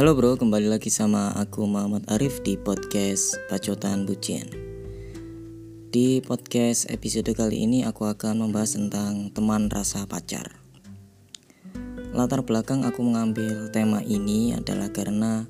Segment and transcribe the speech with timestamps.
[0.00, 4.48] Halo bro, kembali lagi sama aku Muhammad Arif di podcast Pacotan Bucin.
[5.92, 10.56] Di podcast episode kali ini aku akan membahas tentang teman rasa pacar.
[12.16, 15.44] Latar belakang aku mengambil tema ini adalah karena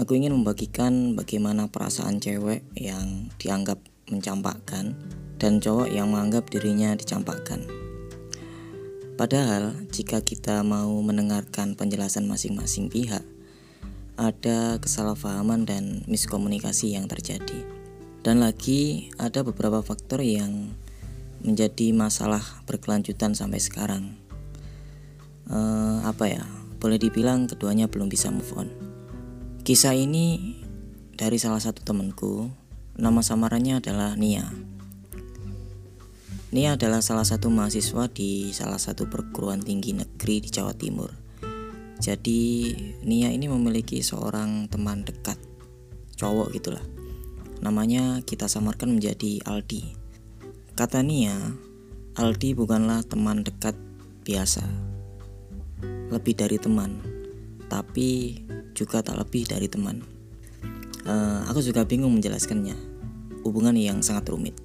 [0.00, 3.76] aku ingin membagikan bagaimana perasaan cewek yang dianggap
[4.08, 4.96] mencampakkan
[5.36, 7.60] dan cowok yang menganggap dirinya dicampakkan.
[9.20, 13.25] Padahal, jika kita mau mendengarkan penjelasan masing-masing pihak,
[14.26, 17.62] ada kesalahpahaman dan miskomunikasi yang terjadi.
[18.26, 20.74] Dan lagi, ada beberapa faktor yang
[21.46, 24.18] menjadi masalah berkelanjutan sampai sekarang.
[25.46, 26.42] Uh, apa ya?
[26.82, 28.68] Boleh dibilang keduanya belum bisa move on.
[29.62, 30.58] Kisah ini
[31.14, 32.50] dari salah satu temanku,
[32.98, 34.46] nama samarannya adalah Nia.
[36.54, 41.25] Nia adalah salah satu mahasiswa di salah satu perguruan tinggi negeri di Jawa Timur.
[41.96, 42.72] Jadi
[43.08, 45.40] Nia ini memiliki seorang teman dekat,
[46.20, 46.84] cowok gitulah.
[47.64, 49.96] Namanya kita samarkan menjadi Aldi.
[50.76, 51.56] Kata Nia,
[52.20, 53.72] Aldi bukanlah teman dekat
[54.28, 54.60] biasa.
[56.12, 57.00] Lebih dari teman,
[57.72, 58.40] tapi
[58.76, 60.04] juga tak lebih dari teman.
[61.08, 62.76] Uh, aku juga bingung menjelaskannya.
[63.40, 64.58] Hubungan yang sangat rumit.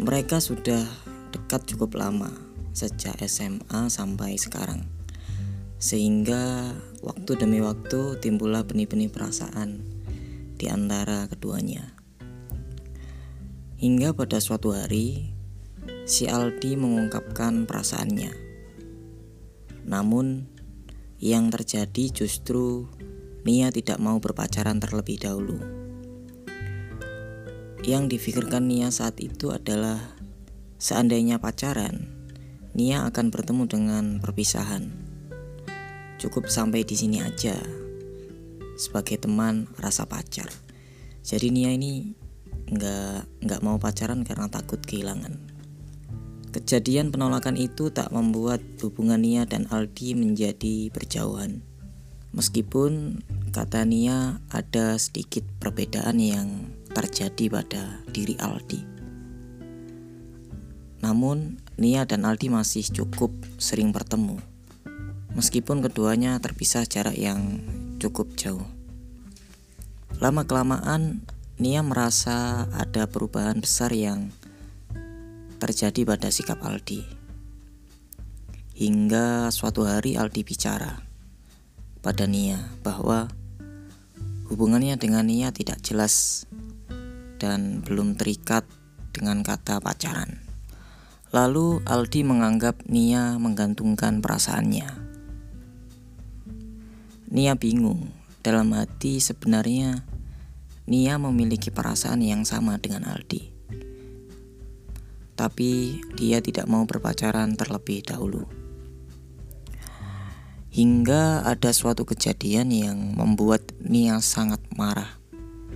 [0.00, 0.86] Mereka sudah
[1.28, 2.30] dekat cukup lama,
[2.72, 4.93] sejak SMA sampai sekarang.
[5.78, 6.72] Sehingga
[7.04, 9.84] waktu demi waktu timbullah benih-benih perasaan
[10.56, 11.94] di antara keduanya.
[13.76, 15.34] Hingga pada suatu hari,
[16.08, 18.32] si Aldi mengungkapkan perasaannya.
[19.84, 20.48] Namun,
[21.20, 22.88] yang terjadi justru
[23.44, 25.60] Nia tidak mau berpacaran terlebih dahulu.
[27.84, 30.00] Yang difikirkan Nia saat itu adalah
[30.80, 32.08] seandainya pacaran,
[32.72, 35.03] Nia akan bertemu dengan perpisahan.
[36.18, 37.58] Cukup sampai di sini aja.
[38.74, 40.50] Sebagai teman rasa pacar.
[41.24, 42.14] Jadi Nia ini
[42.64, 45.36] nggak nggak mau pacaran karena takut kehilangan.
[46.54, 51.66] Kejadian penolakan itu tak membuat hubungan Nia dan Aldi menjadi berjauhan.
[52.30, 58.86] Meskipun kata Nia ada sedikit perbedaan yang terjadi pada diri Aldi.
[61.02, 64.38] Namun, Nia dan Aldi masih cukup sering bertemu,
[65.34, 67.62] meskipun keduanya terpisah jarak yang
[67.98, 68.66] cukup jauh.
[70.22, 74.34] Lama-kelamaan, Nia merasa ada perubahan besar yang
[75.62, 77.06] terjadi pada sikap Aldi.
[78.74, 80.98] Hingga suatu hari Aldi bicara
[82.02, 83.30] pada Nia bahwa
[84.50, 86.46] hubungannya dengan Nia tidak jelas
[87.38, 88.66] dan belum terikat
[89.14, 90.42] dengan kata pacaran.
[91.30, 95.03] Lalu Aldi menganggap Nia menggantungkan perasaannya.
[97.34, 98.14] Nia bingung,
[98.46, 100.06] dalam hati sebenarnya
[100.86, 103.50] Nia memiliki perasaan yang sama dengan Aldi.
[105.34, 108.46] Tapi dia tidak mau berpacaran terlebih dahulu.
[110.70, 115.18] Hingga ada suatu kejadian yang membuat Nia sangat marah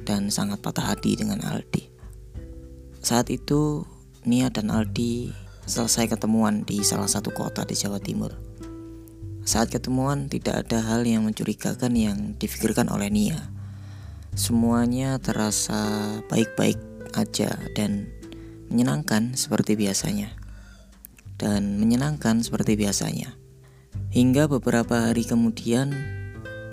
[0.06, 1.90] dan sangat patah hati dengan Aldi.
[3.02, 3.82] Saat itu,
[4.22, 5.34] Nia dan Aldi
[5.66, 8.47] selesai ketemuan di salah satu kota di Jawa Timur.
[9.48, 13.48] Saat ketemuan, tidak ada hal yang mencurigakan yang difikirkan oleh Nia.
[14.36, 16.76] Semuanya terasa baik-baik
[17.16, 18.12] aja dan
[18.68, 20.36] menyenangkan seperti biasanya.
[21.40, 23.40] Dan menyenangkan seperti biasanya.
[24.12, 25.96] Hingga beberapa hari kemudian,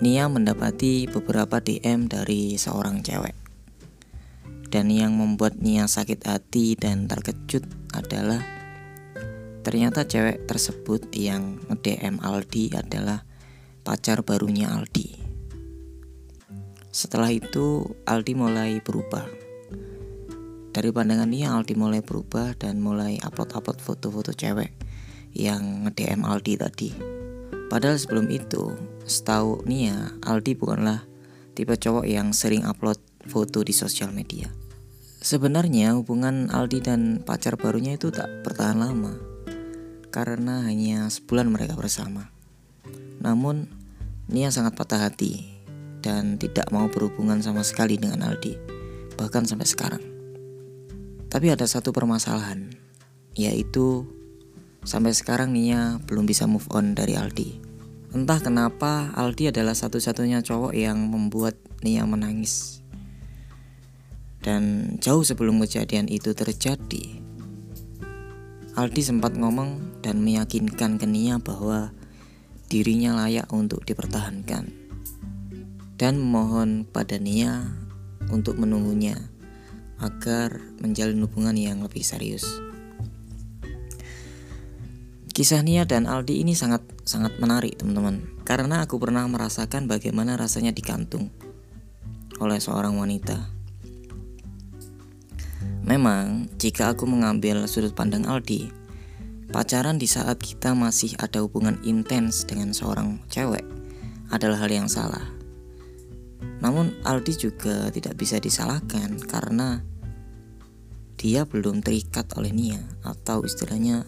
[0.04, 3.32] Nia mendapati beberapa DM dari seorang cewek.
[4.68, 7.64] Dan yang membuat Nia sakit hati dan terkejut
[7.96, 8.55] adalah
[9.66, 13.26] ternyata cewek tersebut yang nge-DM Aldi adalah
[13.82, 15.18] pacar barunya Aldi.
[16.94, 19.26] Setelah itu Aldi mulai berubah.
[20.70, 24.70] Dari pandangan Nia Aldi mulai berubah dan mulai upload-upload foto-foto cewek
[25.34, 26.94] yang nge-DM Aldi tadi.
[27.66, 28.70] Padahal sebelum itu
[29.02, 31.02] Setahu Nia, Aldi bukanlah
[31.58, 34.46] tipe cowok yang sering upload foto di sosial media.
[35.18, 39.34] Sebenarnya hubungan Aldi dan pacar barunya itu tak bertahan lama
[40.16, 42.32] karena hanya sebulan mereka bersama.
[43.20, 43.68] Namun
[44.32, 45.44] Nia sangat patah hati
[46.00, 48.56] dan tidak mau berhubungan sama sekali dengan Aldi,
[49.20, 50.00] bahkan sampai sekarang.
[51.28, 52.72] Tapi ada satu permasalahan,
[53.36, 54.08] yaitu
[54.88, 57.60] sampai sekarang Nia belum bisa move on dari Aldi.
[58.16, 62.80] Entah kenapa Aldi adalah satu-satunya cowok yang membuat Nia menangis.
[64.40, 67.25] Dan jauh sebelum kejadian itu terjadi,
[68.76, 71.96] Aldi sempat ngomong dan meyakinkan ke Nia bahwa
[72.68, 74.84] dirinya layak untuk dipertahankan.
[75.96, 77.72] dan memohon pada Nia
[78.28, 79.16] untuk menunggunya
[79.96, 82.44] agar menjalin hubungan yang lebih serius.
[85.32, 90.76] Kisah Nia dan Aldi ini sangat sangat menarik teman-teman karena aku pernah merasakan bagaimana rasanya
[90.76, 91.32] digantung
[92.44, 93.55] oleh seorang wanita.
[95.86, 98.74] Memang jika aku mengambil sudut pandang Aldi,
[99.54, 103.62] pacaran di saat kita masih ada hubungan intens dengan seorang cewek
[104.34, 105.22] adalah hal yang salah.
[106.58, 109.78] Namun Aldi juga tidak bisa disalahkan karena
[111.14, 114.02] dia belum terikat oleh Nia atau istilahnya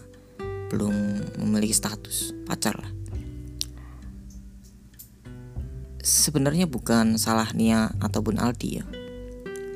[0.75, 0.93] belum
[1.39, 2.91] memiliki status pacar lah.
[6.03, 8.98] Sebenarnya bukan salah Nia ataupun Aldi ya.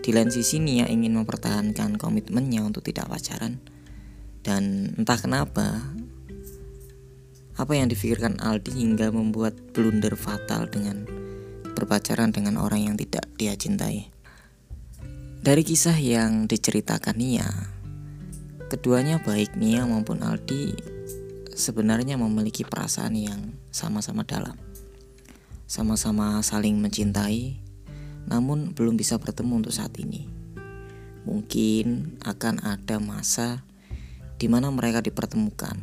[0.04, 3.64] Di lain sisi Nia ingin mempertahankan komitmennya untuk tidak pacaran
[4.44, 5.80] dan entah kenapa
[7.56, 11.08] apa yang difikirkan Aldi hingga membuat blunder fatal dengan
[11.72, 14.12] berpacaran dengan orang yang tidak dia cintai.
[15.40, 17.48] Dari kisah yang diceritakan Nia,
[18.68, 20.76] keduanya baik Nia maupun Aldi
[21.56, 24.60] sebenarnya memiliki perasaan yang sama-sama dalam.
[25.64, 27.63] Sama-sama saling mencintai,
[28.28, 30.28] namun belum bisa bertemu untuk saat ini.
[31.24, 33.64] Mungkin akan ada masa
[34.36, 35.80] di mana mereka dipertemukan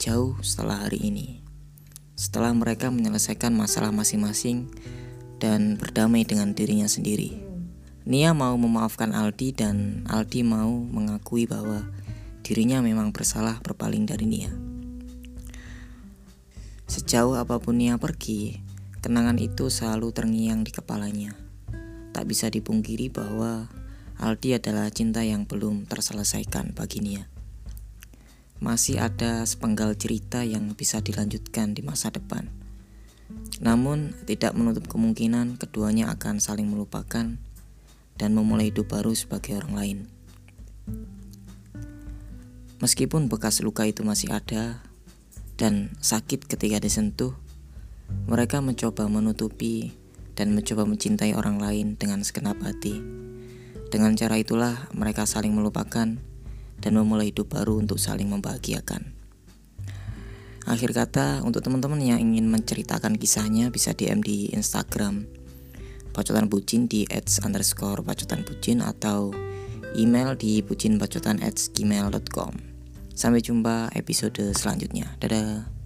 [0.00, 1.44] jauh setelah hari ini.
[2.16, 4.72] Setelah mereka menyelesaikan masalah masing-masing
[5.42, 7.42] dan berdamai dengan dirinya sendiri.
[8.02, 11.86] Nia mau memaafkan Aldi dan Aldi mau mengakui bahwa
[12.42, 14.50] dirinya memang bersalah berpaling dari Nia.
[16.90, 18.58] Sejauh apa pun Nia pergi,
[18.98, 21.51] kenangan itu selalu terngiang di kepalanya.
[22.12, 23.72] Tak bisa dipungkiri bahwa
[24.20, 27.26] Aldi adalah cinta yang belum terselesaikan bagi Nia.
[28.62, 32.46] Masih ada sepenggal cerita yang bisa dilanjutkan di masa depan.
[33.58, 37.34] Namun, tidak menutup kemungkinan keduanya akan saling melupakan
[38.14, 39.98] dan memulai hidup baru sebagai orang lain.
[42.82, 44.82] Meskipun bekas luka itu masih ada
[45.54, 47.34] dan sakit ketika disentuh,
[48.26, 49.94] mereka mencoba menutupi
[50.38, 52.98] dan mencoba mencintai orang lain dengan segenap hati.
[53.92, 56.08] Dengan cara itulah mereka saling melupakan
[56.82, 59.12] dan memulai hidup baru untuk saling membahagiakan.
[60.62, 65.26] Akhir kata, untuk teman-teman yang ingin menceritakan kisahnya bisa DM di Instagram
[66.12, 69.32] Pacotan Bucin di ads underscore Pacotan Bucin atau
[69.96, 72.52] email di bucinpacotan at gmail.com
[73.12, 75.16] Sampai jumpa episode selanjutnya.
[75.20, 75.81] Dadah.